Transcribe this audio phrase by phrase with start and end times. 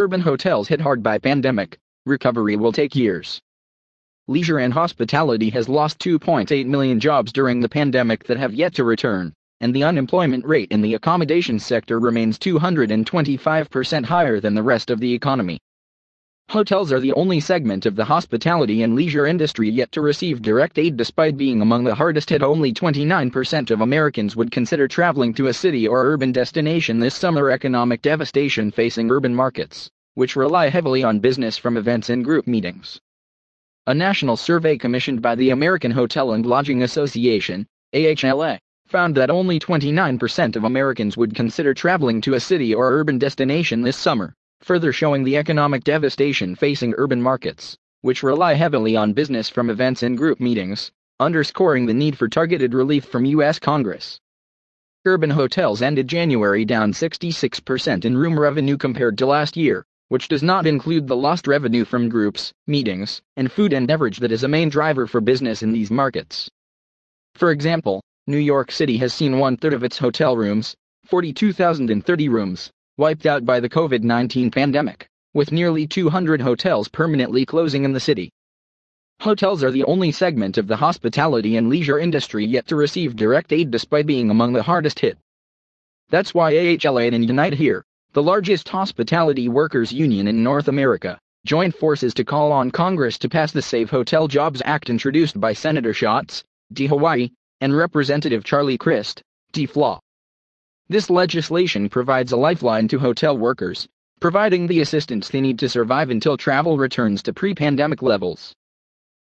[0.00, 1.76] Urban hotels hit hard by pandemic.
[2.06, 3.40] Recovery will take years.
[4.28, 8.84] Leisure and hospitality has lost 2.8 million jobs during the pandemic that have yet to
[8.84, 14.88] return, and the unemployment rate in the accommodation sector remains 225% higher than the rest
[14.88, 15.58] of the economy.
[16.52, 20.78] Hotels are the only segment of the hospitality and leisure industry yet to receive direct
[20.78, 22.42] aid despite being among the hardest hit.
[22.42, 27.50] Only 29% of Americans would consider traveling to a city or urban destination this summer.
[27.50, 32.98] Economic devastation facing urban markets, which rely heavily on business from events and group meetings.
[33.86, 39.60] A national survey commissioned by the American Hotel and Lodging Association, AHLA, found that only
[39.60, 44.92] 29% of Americans would consider traveling to a city or urban destination this summer further
[44.92, 50.16] showing the economic devastation facing urban markets, which rely heavily on business from events and
[50.16, 50.90] group meetings,
[51.20, 53.58] underscoring the need for targeted relief from U.S.
[53.58, 54.20] Congress.
[55.04, 60.42] Urban hotels ended January down 66% in room revenue compared to last year, which does
[60.42, 64.48] not include the lost revenue from groups, meetings, and food and beverage that is a
[64.48, 66.48] main driver for business in these markets.
[67.34, 70.74] For example, New York City has seen one third of its hotel rooms,
[71.06, 77.84] 42,030 rooms, wiped out by the COVID 19 pandemic, with nearly 200 hotels permanently closing
[77.84, 78.30] in the city.
[79.20, 83.52] Hotels are the only segment of the hospitality and leisure industry yet to receive direct
[83.52, 85.16] aid despite being among the hardest hit.
[86.10, 91.76] That's why AHLA and Unite Here, the largest hospitality workers union in North America, joined
[91.76, 95.94] forces to call on Congress to pass the Save Hotel Jobs Act introduced by Senator
[95.94, 96.86] Schatz, D.
[96.86, 99.66] Hawaii, and Representative Charlie Crist, D.
[99.66, 100.00] Flaw.
[100.90, 103.86] This legislation provides a lifeline to hotel workers,
[104.20, 108.54] providing the assistance they need to survive until travel returns to pre pandemic levels.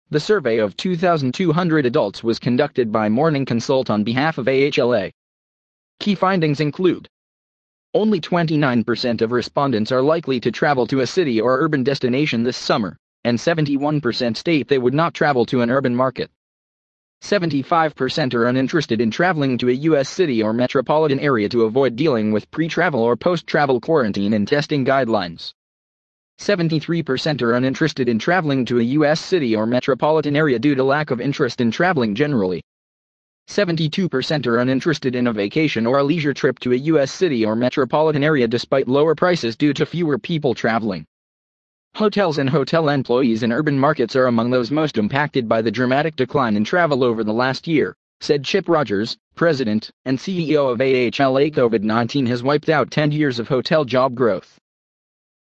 [0.09, 5.11] The survey of 2,200 adults was conducted by Morning Consult on behalf of AHLA.
[5.99, 7.07] Key findings include
[7.93, 12.57] only 29% of respondents are likely to travel to a city or urban destination this
[12.57, 16.31] summer, and 71% state they would not travel to an urban market.
[17.23, 20.09] 75% are uninterested in traveling to a U.S.
[20.09, 24.45] city or metropolitan area to avoid dealing with pre travel or post travel quarantine and
[24.45, 25.53] testing guidelines.
[26.41, 29.21] 73% are uninterested in traveling to a U.S.
[29.21, 32.61] city or metropolitan area due to lack of interest in traveling generally.
[33.49, 37.09] 72% are uninterested in a vacation or a leisure trip to a U.S.
[37.09, 41.05] city or metropolitan area despite lower prices due to fewer people traveling.
[41.95, 46.15] Hotels and hotel employees in urban markets are among those most impacted by the dramatic
[46.15, 51.51] decline in travel over the last year, said Chip Rogers, president and CEO of AHLA.
[51.51, 54.59] COVID 19 has wiped out 10 years of hotel job growth.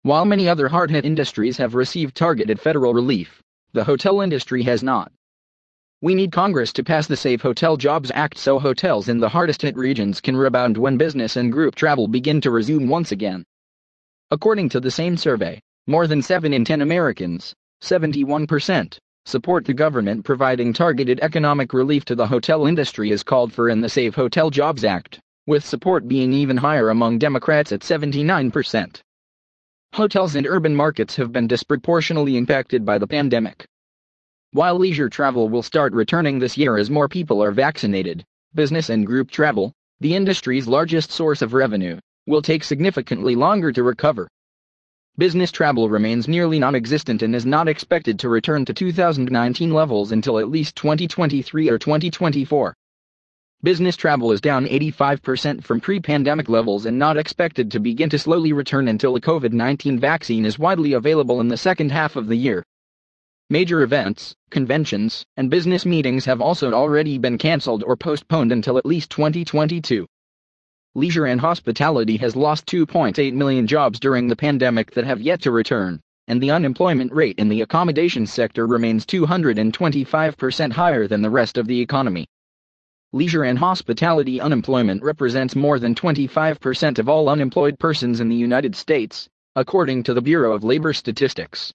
[0.02, 3.42] While many other hard hit industries have received targeted federal relief,
[3.72, 5.10] the hotel industry has not.
[6.02, 9.62] We need Congress to pass the Save Hotel Jobs Act so hotels in the hardest
[9.62, 13.42] hit regions can rebound when business and group travel begin to resume once again.
[14.30, 20.24] According to the same survey, more than 7 in 10 Americans, 71%, support the government
[20.24, 24.48] providing targeted economic relief to the hotel industry as called for in the Save Hotel
[24.48, 29.00] Jobs Act, with support being even higher among Democrats at 79%.
[29.94, 33.66] Hotels and urban markets have been disproportionately impacted by the pandemic.
[34.52, 39.06] While leisure travel will start returning this year as more people are vaccinated, business and
[39.06, 44.28] group travel, the industry's largest source of revenue, will take significantly longer to recover.
[45.18, 50.38] Business travel remains nearly non-existent and is not expected to return to 2019 levels until
[50.38, 52.74] at least 2023 or 2024.
[53.62, 58.54] Business travel is down 85% from pre-pandemic levels and not expected to begin to slowly
[58.54, 62.64] return until a COVID-19 vaccine is widely available in the second half of the year.
[63.50, 68.86] Major events, conventions, and business meetings have also already been cancelled or postponed until at
[68.86, 70.06] least 2022
[70.94, 75.50] leisure and hospitality has lost 2.8 million jobs during the pandemic that have yet to
[75.50, 75.98] return,
[76.28, 81.66] and the unemployment rate in the accommodation sector remains 225% higher than the rest of
[81.66, 82.26] the economy.
[83.14, 88.76] Leisure and hospitality unemployment represents more than 25% of all unemployed persons in the United
[88.76, 91.72] States, according to the Bureau of Labor Statistics.